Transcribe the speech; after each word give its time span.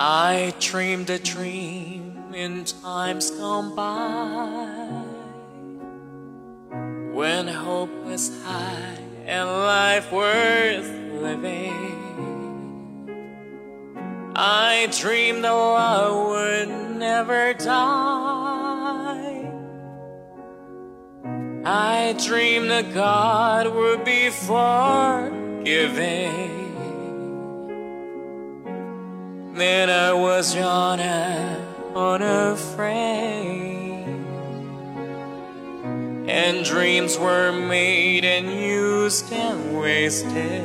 I 0.00 0.54
dreamed 0.60 1.10
a 1.10 1.18
dream 1.18 2.32
in 2.32 2.64
times 2.64 3.32
gone 3.32 3.74
by 3.74 5.02
when 7.12 7.48
hope 7.48 7.90
was 8.04 8.30
high 8.44 8.98
and 9.26 9.48
life 9.48 10.12
worth 10.12 10.88
living. 11.20 11.98
I 14.36 14.86
dreamed 15.00 15.42
that 15.42 15.50
love 15.50 16.28
would 16.28 16.68
never 16.96 17.54
die. 17.54 19.50
I 21.64 22.14
dreamed 22.24 22.70
that 22.70 22.94
God 22.94 23.74
would 23.74 24.04
be 24.04 24.30
forgiving. 24.30 25.68
Then 29.58 29.90
I 29.90 30.12
was 30.12 30.54
young 30.54 31.00
and 31.00 31.60
unafraid. 31.96 33.58
And 36.28 36.64
dreams 36.64 37.18
were 37.18 37.50
made 37.50 38.24
and 38.24 38.52
used 38.52 39.32
and 39.32 39.76
wasted. 39.76 40.64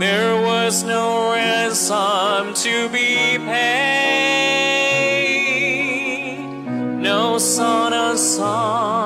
There 0.00 0.40
was 0.42 0.82
no 0.84 1.32
ransom 1.32 2.54
to 2.54 2.88
be 2.88 3.36
paid. 3.36 4.32
No 6.96 7.36
son 7.36 7.92
of 7.92 8.18
son, 8.18 9.01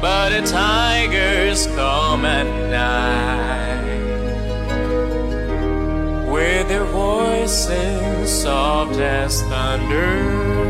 But 0.00 0.28
the 0.28 0.46
tigers 0.46 1.66
come 1.68 2.26
at 2.26 2.46
night. 2.70 3.86
With 6.30 6.68
their 6.68 6.84
voices 6.84 8.42
soft 8.42 8.96
as 8.98 9.40
thunder. 9.42 10.66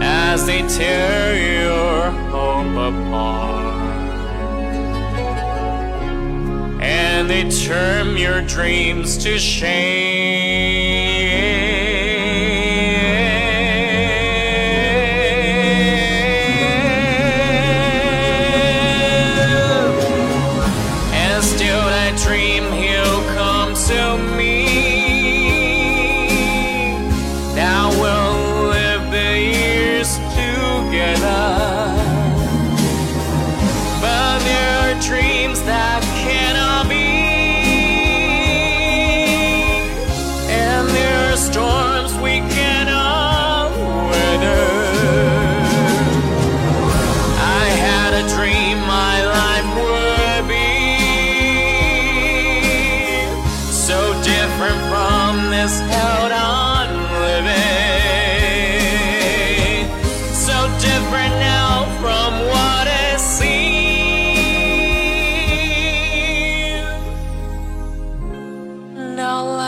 As 0.00 0.46
they 0.46 0.62
tear 0.68 1.34
your 1.58 2.10
hope 2.30 2.76
apart. 2.94 3.66
And 6.80 7.28
they 7.28 7.50
turn 7.50 8.16
your 8.16 8.42
dreams 8.42 9.16
to 9.24 9.38
shame. 9.38 10.45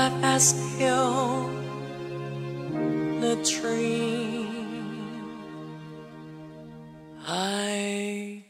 life 0.08 0.24
as 0.24 0.48
still 0.48 1.50
the 3.20 3.36
dream. 3.44 4.46
I 7.26 8.44